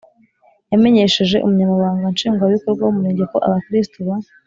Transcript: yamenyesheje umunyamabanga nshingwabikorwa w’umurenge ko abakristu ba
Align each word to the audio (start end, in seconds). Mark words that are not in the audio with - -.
yamenyesheje 0.71 1.37
umunyamabanga 1.45 2.05
nshingwabikorwa 2.13 2.81
w’umurenge 2.83 3.23
ko 3.31 3.37
abakristu 3.47 3.97
ba 4.07 4.15